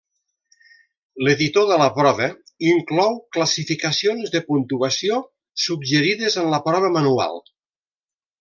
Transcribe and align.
L'editor 1.27 1.67
de 1.71 1.75
la 1.81 1.89
prova 1.97 2.29
inclou 2.71 3.13
classificacions 3.37 4.33
de 4.37 4.41
puntuació 4.49 5.23
suggerides 5.67 6.43
en 6.45 6.53
la 6.57 6.65
prova 6.71 6.95
manual. 6.99 7.43